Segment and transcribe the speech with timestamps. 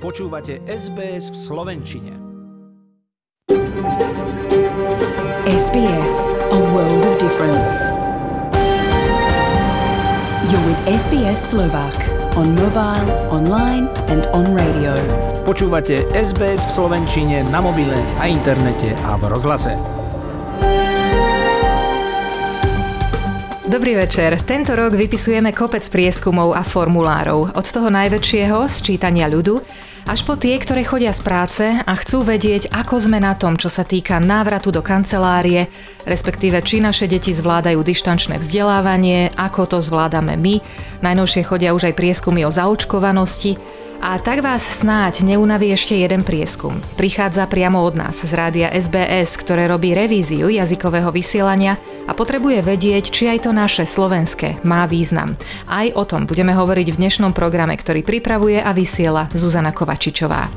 [0.00, 2.16] Počúvate SBS v Slovenčine.
[5.44, 7.92] SBS, a world of difference.
[10.48, 11.92] You're with SBS Slovak
[12.40, 14.96] on mobile, online and on radio.
[15.44, 19.76] Počúvate SBS v Slovenčine na mobile, na internete a v rozhlase.
[23.68, 24.40] Dobrý večer.
[24.48, 27.54] Tento rok vypisujeme kopec prieskumov a formulárov.
[27.54, 29.62] Od toho najväčšieho, z čítania ľudu,
[30.10, 33.70] až po tie, ktoré chodia z práce a chcú vedieť, ako sme na tom, čo
[33.70, 35.70] sa týka návratu do kancelárie,
[36.02, 40.58] respektíve či naše deti zvládajú dištančné vzdelávanie, ako to zvládame my.
[41.06, 43.54] Najnovšie chodia už aj prieskumy o zaočkovanosti.
[44.00, 46.80] A tak vás snáď neunaví ešte jeden prieskum.
[46.96, 51.76] Prichádza priamo od nás z rádia SBS, ktoré robí revíziu jazykového vysielania
[52.08, 55.36] a potrebuje vedieť, či aj to naše slovenské má význam.
[55.68, 60.48] Aj o tom budeme hovoriť v dnešnom programe, ktorý pripravuje a vysiela Zuzana Kovačičová.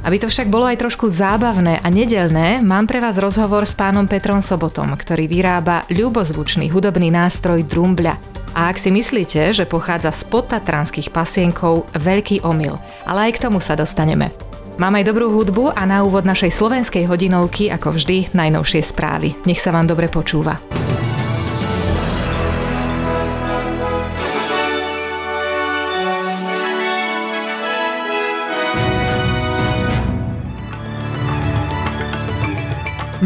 [0.00, 4.08] Aby to však bolo aj trošku zábavné a nedelné, mám pre vás rozhovor s pánom
[4.08, 8.35] Petrom Sobotom, ktorý vyrába ľubozvučný hudobný nástroj Drumbľa.
[8.56, 12.80] A ak si myslíte, že pochádza z podtatranských pasienkov, veľký omyl.
[13.04, 14.32] Ale aj k tomu sa dostaneme.
[14.80, 19.36] Mám aj dobrú hudbu a na úvod našej slovenskej hodinovky, ako vždy, najnovšie správy.
[19.44, 20.56] Nech sa vám dobre počúva.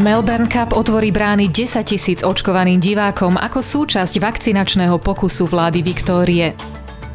[0.00, 6.56] Melbourne Cup otvorí brány 10 tisíc očkovaným divákom ako súčasť vakcinačného pokusu vlády Viktórie.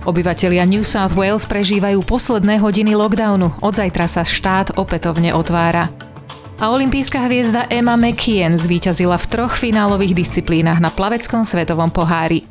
[0.06, 3.58] Obyvatelia New South Wales prežívajú posledné hodiny lockdownu.
[3.66, 5.90] Od zajtra sa štát opätovne otvára.
[6.62, 12.46] A olimpijská hviezda Emma McKeon zvíťazila v troch finálových disciplínach na plaveckom svetovom pohári.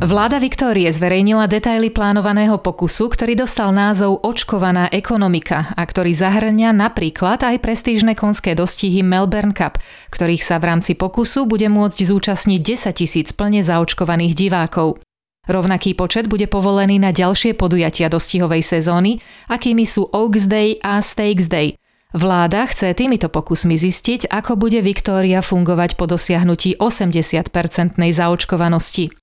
[0.00, 7.44] Vláda Viktórie zverejnila detaily plánovaného pokusu, ktorý dostal názov Očkovaná ekonomika a ktorý zahrňa napríklad
[7.44, 9.76] aj prestížne konské dostihy Melbourne Cup,
[10.08, 15.04] ktorých sa v rámci pokusu bude môcť zúčastniť 10 tisíc plne zaočkovaných divákov.
[15.44, 19.20] Rovnaký počet bude povolený na ďalšie podujatia dostihovej sezóny,
[19.52, 21.76] akými sú Oaks Day a Stakes Day.
[22.16, 29.19] Vláda chce týmito pokusmi zistiť, ako bude Viktória fungovať po dosiahnutí 80-percentnej zaočkovanosti.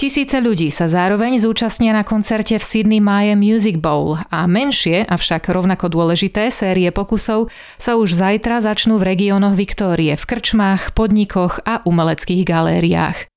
[0.00, 5.52] Tisíce ľudí sa zároveň zúčastnia na koncerte v Sydney Maya Music Bowl a menšie, avšak
[5.52, 11.84] rovnako dôležité série pokusov sa už zajtra začnú v regiónoch Viktórie, v krčmách, podnikoch a
[11.84, 13.28] umeleckých galériách.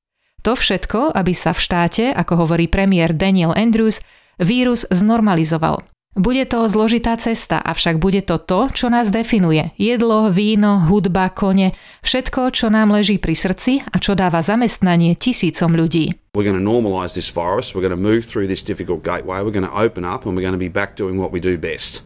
[0.47, 4.00] To všetko, aby sa v štáte, ako hovorí premiér Daniel Andrews,
[4.40, 9.74] vírus znormalizoval– bude to zložitá cesta, avšak bude to to, čo nás definuje.
[9.81, 11.74] Jedlo, víno, hudba, kone,
[12.06, 16.13] všetko, čo nám leží pri srdci a čo dáva zamestnanie tisícom ľudí.
[16.38, 19.53] We're going to normalise this virus, we're going to move through this difficult gateway, we're
[19.53, 22.02] going to open up and we're going to be back doing what we do best.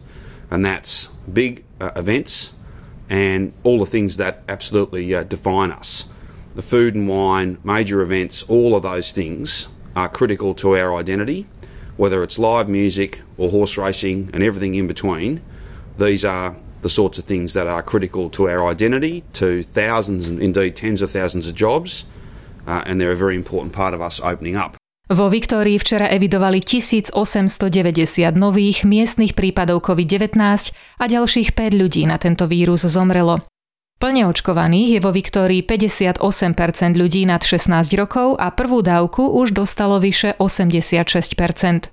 [0.48, 2.56] And that's big uh, events
[3.08, 6.08] and all the things that absolutely uh, define us.
[6.56, 11.46] The food and wine, major events, all of those things are critical to our identity
[11.98, 15.42] whether it's live music or horse racing and everything in between,
[15.98, 20.40] these are the sorts of things that are critical to our identity, to thousands and
[20.40, 22.06] indeed tens of thousands of jobs,
[22.66, 24.78] uh, and they're a very important part of us opening up.
[25.08, 30.36] Vo Viktórii včera evidovali 1890 nových miestnych prípadov COVID-19
[31.00, 33.40] a ďalších 5 ľudí na tento vírus zomrelo.
[33.98, 36.22] Plne očkovaných je vo Viktórii 58%
[36.94, 41.90] ľudí nad 16 rokov a prvú dávku už dostalo vyše 86%.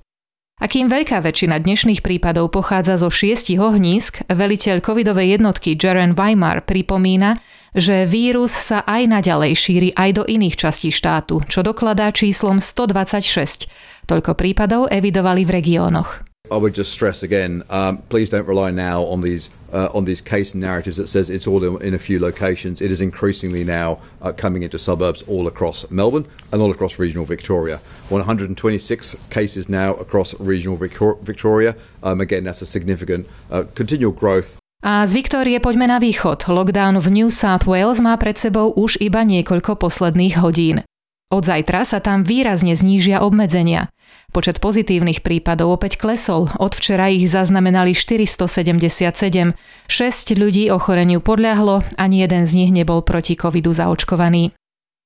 [0.62, 6.62] A kým veľká väčšina dnešných prípadov pochádza zo šiestich ohnízk, veliteľ covidovej jednotky Jaren Weimar
[6.62, 7.42] pripomína,
[7.74, 13.66] že vírus sa aj naďalej šíri aj do iných častí štátu, čo dokladá číslom 126.
[14.06, 16.35] Toľko prípadov evidovali v regiónoch.
[16.52, 20.22] I would just stress again, um, please don't rely now on these uh, on these
[20.22, 22.82] case narratives that says it's all in, a few locations.
[22.82, 27.26] It is increasingly now uh, coming into suburbs all across Melbourne and all across regional
[27.26, 27.82] Victoria.
[28.08, 31.76] 126 cases now across regional Victoria.
[32.04, 36.46] Um, again, that's a significant uh, continual growth A z Viktórie poďme na východ.
[36.46, 40.86] Lockdown v New South Wales má pred sebou už iba niekoľko posledných hodín.
[41.34, 43.90] Od zajtra sa tam výrazne znížia obmedzenia.
[44.36, 49.56] Počet pozitívnych prípadov opäť klesol, od včera ich zaznamenali 477,
[49.88, 54.52] 6 ľudí ochoreniu podľahlo, ani jeden z nich nebol proti covidu zaočkovaný.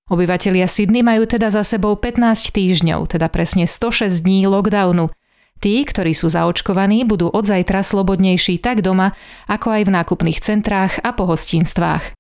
[0.10, 5.14] Obyvatelia Sydney majú teda za sebou 15 týždňov, teda presne 106 dní lockdownu.
[5.62, 9.14] Tí, ktorí sú zaočkovaní, budú od zajtra slobodnejší tak doma,
[9.46, 12.19] ako aj v nákupných centrách a pohostinstvách.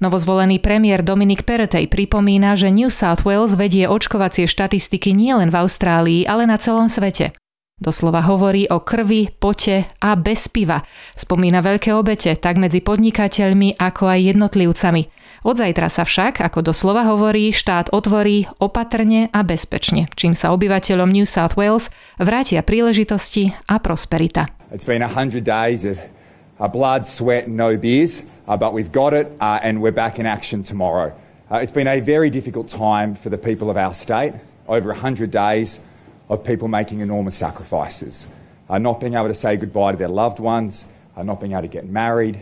[0.00, 6.20] Novozvolený premiér Dominic Perrottet pripomína, že New South Wales vedie očkovacie štatistiky nielen v Austrálii,
[6.24, 7.36] ale na celom svete.
[7.76, 10.80] Doslova hovorí o krvi, pote a bez piva.
[11.12, 15.02] Spomína veľké obete tak medzi podnikateľmi ako aj jednotlivcami.
[15.44, 21.12] Od zajtra sa však, ako doslova hovorí, štát otvorí opatrne a bezpečne, čím sa obyvateľom
[21.12, 24.48] New South Wales vrátia príležitosti a prosperita.
[24.72, 26.00] It's been 100 days of
[26.72, 28.24] blood, sweat no beers.
[28.48, 31.14] Uh, but we've got it uh, and we're back in action tomorrow.
[31.50, 34.32] Uh, it's been a very difficult time for the people of our state,
[34.66, 35.80] over 100 days
[36.28, 38.26] of people making enormous sacrifices,
[38.68, 40.84] not being able to say goodbye to their loved ones,
[41.16, 42.40] not being able to get married,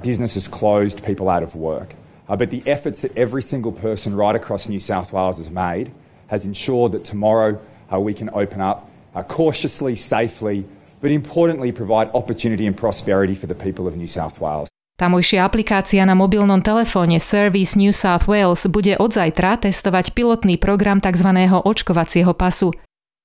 [0.00, 1.94] businesses closed, people out of work.
[2.26, 5.92] but the efforts that every single person right across New South Wales has made
[6.28, 7.60] has ensured that tomorrow
[7.92, 8.90] we can open up
[9.28, 10.64] cautiously, safely,
[11.02, 14.70] but importantly provide opportunity and prosperity for the people of New South Wales.
[14.94, 21.02] Tamojšia aplikácia na mobilnom telefóne Service New South Wales bude od zajtra testovať pilotný program
[21.02, 21.34] tzv.
[21.50, 22.70] očkovacieho pasu.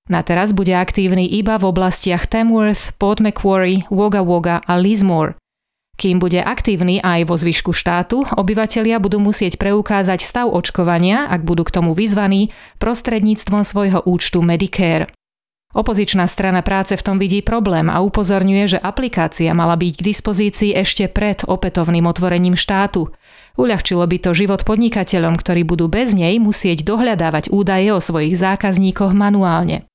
[0.10, 5.38] Na teraz bude aktívny iba v oblastiach Tamworth, Port Macquarie, Wagga Wagga a Lismore.
[5.94, 11.70] Kým bude aktívny aj vo zvyšku štátu, obyvatelia budú musieť preukázať stav očkovania, ak budú
[11.70, 12.50] k tomu vyzvaní,
[12.82, 15.14] prostredníctvom svojho účtu Medicare.
[15.70, 20.72] Opozičná strana práce v tom vidí problém a upozorňuje, že aplikácia mala byť k dispozícii
[20.74, 23.14] ešte pred opätovným otvorením štátu.
[23.54, 29.14] Uľahčilo by to život podnikateľom, ktorí budú bez nej musieť dohľadávať údaje o svojich zákazníkoch
[29.14, 29.86] manuálne.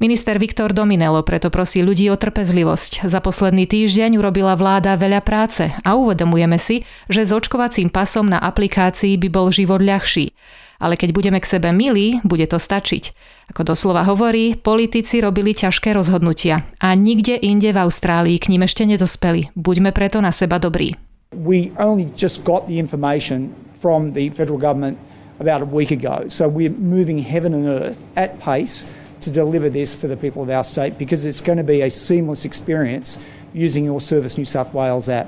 [0.00, 3.04] Minister Viktor Dominelo preto prosí ľudí o trpezlivosť.
[3.04, 8.40] Za posledný týždeň urobila vláda veľa práce a uvedomujeme si, že s očkovacím pasom na
[8.40, 10.32] aplikácii by bol život ľahší
[10.78, 13.14] ale keď budeme k sebe milí, bude to stačiť.
[13.54, 18.86] Ako doslova hovorí, politici robili ťažké rozhodnutia a nikde inde v Austrálii k ním ešte
[18.86, 19.52] nedospeli.
[19.58, 20.94] Buďme preto na seba dobrí.
[21.34, 23.52] We only just got the information
[23.82, 24.96] from the federal government
[25.38, 26.26] about a week ago.
[26.28, 28.86] So we're moving heaven and earth at pace
[29.20, 31.90] to deliver this for the people of our state because it's going to be a
[31.90, 33.18] seamless experience
[33.52, 35.26] using your Service New South Wales app.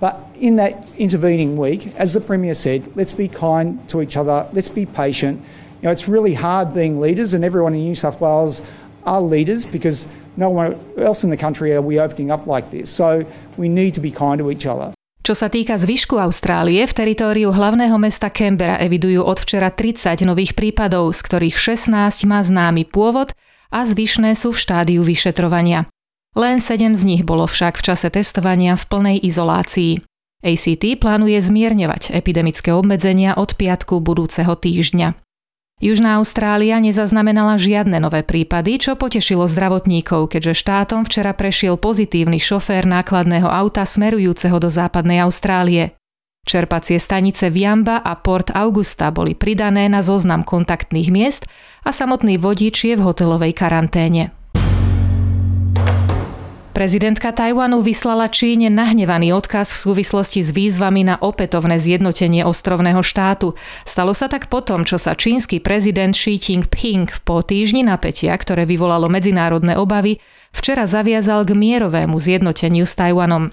[0.00, 4.46] But in that intervening week, as the Premier said, let's be kind to each other,
[4.52, 5.42] let's be patient.
[5.82, 8.62] You know, it's really hard being leaders, and everyone in New South Wales
[9.06, 10.06] are leaders because
[10.38, 12.90] no one else in the country are we opening up like this.
[12.90, 14.94] So we need to be kind to each other.
[15.28, 20.56] Čo sa týka zvyšku Austrálie, v teritóriu hlavného mesta Canberra evidujú od včera 30 nových
[20.56, 23.36] prípadov, z ktorých 16 má známy pôvod
[23.68, 25.84] a zvyšné sú v štádiu vyšetrovania.
[26.36, 30.04] Len 7 z nich bolo však v čase testovania v plnej izolácii.
[30.38, 35.18] ACT plánuje zmierňovať epidemické obmedzenia od piatku budúceho týždňa.
[35.78, 42.82] Južná Austrália nezaznamenala žiadne nové prípady, čo potešilo zdravotníkov, keďže štátom včera prešiel pozitívny šofér
[42.82, 45.94] nákladného auta smerujúceho do západnej Austrálie.
[46.42, 51.46] Čerpacie stanice Viamba a Port Augusta boli pridané na zoznam kontaktných miest
[51.86, 54.37] a samotný vodič je v hotelovej karanténe.
[56.78, 63.58] Prezidentka Tajvanu vyslala Číne nahnevaný odkaz v súvislosti s výzvami na opätovné zjednotenie ostrovného štátu.
[63.82, 69.10] Stalo sa tak potom, čo sa čínsky prezident Xi Jinping po týždni napätia, ktoré vyvolalo
[69.10, 70.22] medzinárodné obavy,
[70.54, 73.50] včera zaviazal k mierovému zjednoteniu s Tajvanom.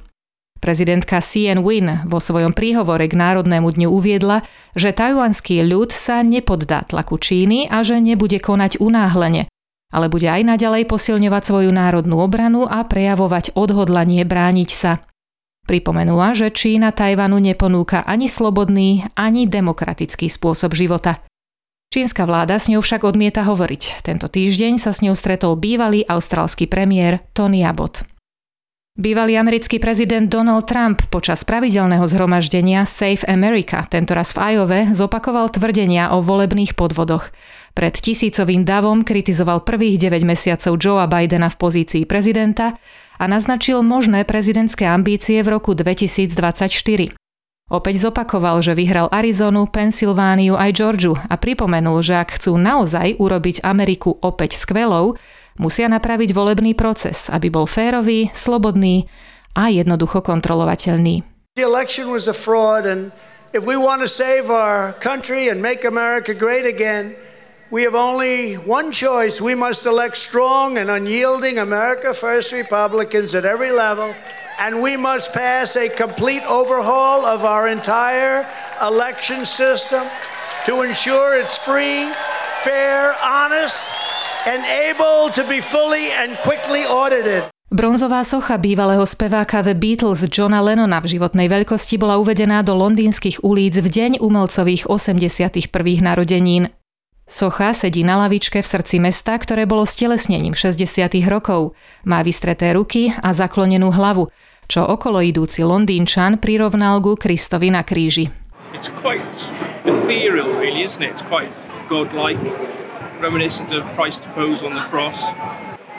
[0.62, 4.46] Prezidentka Sien Win vo svojom príhovore k Národnému dňu uviedla,
[4.78, 9.50] že tajvanský ľud sa nepoddá tlaku Číny a že nebude konať unáhlene,
[9.96, 15.00] ale bude aj naďalej posilňovať svoju národnú obranu a prejavovať odhodlanie brániť sa.
[15.64, 21.24] Pripomenula, že Čína Tajvanu neponúka ani slobodný, ani demokratický spôsob života.
[21.96, 24.04] Čínska vláda s ňou však odmieta hovoriť.
[24.04, 28.04] Tento týždeň sa s ňou stretol bývalý austrálsky premiér Tony Abbott.
[28.96, 36.16] Bývalý americký prezident Donald Trump počas pravidelného zhromaždenia Safe America, tentoraz v Iowa, zopakoval tvrdenia
[36.16, 37.32] o volebných podvodoch.
[37.76, 42.80] Pred tisícovým davom kritizoval prvých 9 mesiacov Joea Bidena v pozícii prezidenta
[43.20, 47.20] a naznačil možné prezidentské ambície v roku 2024.
[47.68, 53.68] Opäť zopakoval, že vyhral Arizonu, Pensylvániu aj Georgiu a pripomenul, že ak chcú naozaj urobiť
[53.68, 55.20] Ameriku opäť skvelou,
[55.60, 59.12] musia napraviť volebný proces, aby bol férový, slobodný
[59.52, 61.28] a jednoducho kontrolovateľný.
[61.60, 63.12] The election was a fraud and
[63.52, 67.20] if we want to save our country and make America great again,
[67.72, 69.42] we have only one choice.
[69.42, 74.14] We must elect strong and unyielding America First Republicans at every level,
[74.60, 78.46] and we must pass a complete overhaul of our entire
[78.82, 80.06] election system
[80.66, 82.10] to ensure it's free,
[82.62, 83.90] fair, honest,
[84.46, 87.50] and able to be fully and quickly audited.
[87.76, 93.42] Bronzová socha bývalého speváka The Beatles Johna Lennona v životnej veľkosti bola uvedená do londýnskych
[93.42, 95.74] ulic v deň umelcových 81.
[96.00, 96.72] narodenín.
[97.26, 101.10] Socha sedí na lavičke v srdci mesta, ktoré bolo stelesnením 60.
[101.26, 101.74] rokov.
[102.06, 104.30] Má vystreté ruky a zaklonenú hlavu,
[104.70, 108.30] čo okolo idúci Londýnčan prirovnal ku Kristovi na kríži.
[108.78, 109.26] It's quite
[109.90, 111.18] ethereal, really, isn't it?
[111.18, 111.50] It's quite
[111.90, 112.38] godlike,
[113.18, 115.18] reminiscent of Christ's pose on the cross.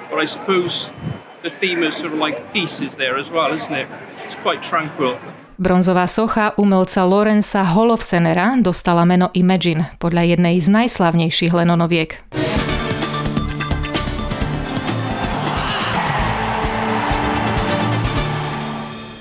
[0.07, 0.95] But I suppose
[1.43, 3.91] the theme of sort of like peace is there as well, isn't it?
[4.23, 5.19] It's quite tranquil.
[5.57, 12.21] Bronzová socha umelca Lorenza Holofsenera dostala meno Imagine podľa jednej z najslavnejších Lennonoviek.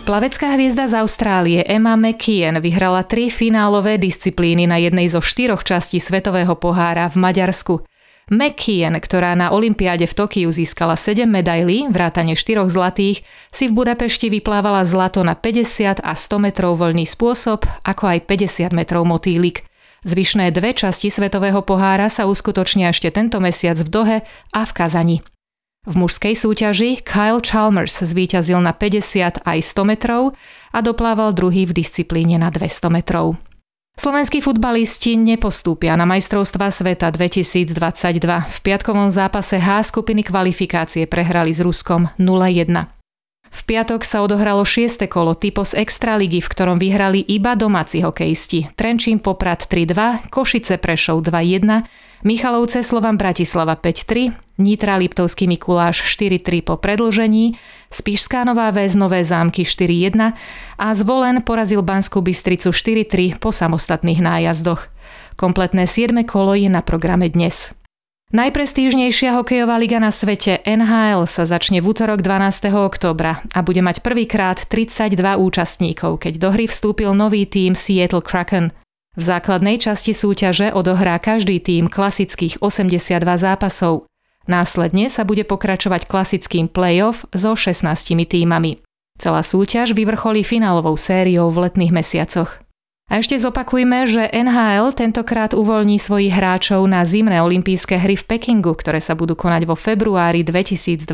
[0.04, 6.04] Plavecká hviezda z Austrálie Emma McKeon vyhrala tri finálové disciplíny na jednej zo štyroch častí
[6.04, 7.76] Svetového pohára v Maďarsku–
[8.26, 13.22] McKeon, ktorá na Olympiáde v Tokiu získala 7 medailí, vrátane 4 zlatých,
[13.54, 18.74] si v Budapešti vyplávala zlato na 50 a 100 metrov voľný spôsob, ako aj 50
[18.74, 19.70] metrov motýlik.
[20.10, 24.18] Zvyšné dve časti Svetového pohára sa uskutočnia ešte tento mesiac v Dohe
[24.54, 25.18] a v Kazani.
[25.86, 30.34] V mužskej súťaži Kyle Chalmers zvíťazil na 50 aj 100 metrov
[30.74, 33.38] a doplával druhý v disciplíne na 200 metrov.
[33.96, 37.72] Slovenskí futbalisti nepostúpia na majstrovstva sveta 2022.
[38.28, 42.92] V piatkovom zápase H skupiny kvalifikácie prehrali s Ruskom 0-1.
[43.56, 48.68] V piatok sa odohralo šieste kolo typos Extraligy, v ktorom vyhrali iba domáci hokejisti.
[48.76, 51.88] Trenčín Poprad 3-2, Košice Prešov 2-1,
[52.26, 57.62] Michalovce Slovan Bratislava 5-3, Nitra Liptovský Mikuláš 4-3 po predlžení,
[57.94, 60.34] Spišská Nová Väz Nové zámky 4-1
[60.82, 64.90] a Zvolen porazil Banskú Bystricu 4-3 po samostatných nájazdoch.
[65.38, 66.26] Kompletné 7.
[66.26, 67.78] kolo je na programe dnes.
[68.34, 72.74] Najprestížnejšia hokejová liga na svete NHL sa začne v útorok 12.
[72.74, 78.74] októbra a bude mať prvýkrát 32 účastníkov, keď do hry vstúpil nový tím Seattle Kraken.
[79.16, 84.12] V základnej časti súťaže odohrá každý tím klasických 82 zápasov.
[84.46, 87.96] Následne sa bude pokračovať klasickým playoff so 16
[88.28, 88.84] týmami.
[89.16, 92.60] Celá súťaž vyvrcholí finálovou sériou v letných mesiacoch.
[93.06, 98.76] A ešte zopakujme, že NHL tentokrát uvoľní svojich hráčov na zimné olympijské hry v Pekingu,
[98.76, 101.08] ktoré sa budú konať vo februári 2022.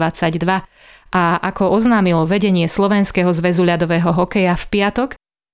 [1.12, 5.10] A ako oznámilo vedenie Slovenského zväzu ľadového hokeja v piatok,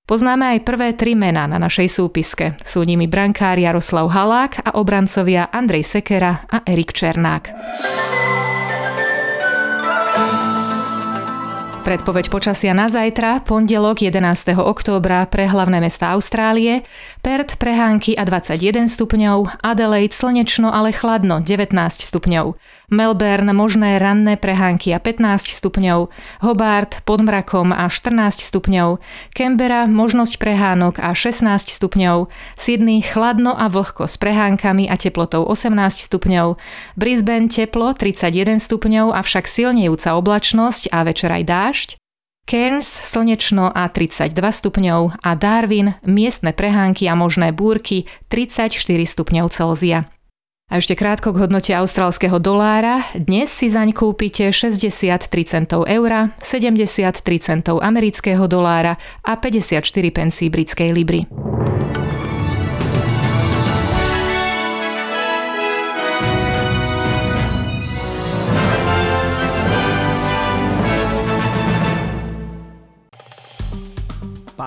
[0.08, 2.56] poznáme aj prvé tri mená na našej súpiske.
[2.64, 7.52] Sú nimi brankár Jaroslav Halák a obrancovia Andrej Sekera a Erik Černák.
[11.88, 14.60] Predpoveď počasia na zajtra, pondelok 11.
[14.60, 16.84] októbra pre hlavné mesta Austrálie,
[17.24, 22.60] Perth prehánky a 21 stupňov, Adelaide slnečno, ale chladno 19 stupňov,
[22.92, 26.12] Melbourne možné ranné prehánky a 15 stupňov,
[26.44, 29.00] Hobart pod mrakom a 14 stupňov,
[29.32, 32.28] Canberra možnosť prehánok a 16 stupňov,
[32.60, 35.72] Sydney chladno a vlhko s prehánkami a teplotou 18
[36.04, 36.60] stupňov,
[37.00, 41.77] Brisbane teplo 31 stupňov, avšak silnejúca oblačnosť a večer aj dáž,
[42.48, 48.72] Cairns slnečno a 32 stupňov a Darwin miestne prehánky a možné búrky 34
[49.04, 50.08] stupňov Celzia.
[50.68, 53.04] A ešte krátko k hodnote austrálskeho dolára.
[53.16, 60.92] Dnes si zaň kúpite 63 centov eura, 73 centov amerického dolára a 54 pencí britskej
[60.92, 61.24] libry.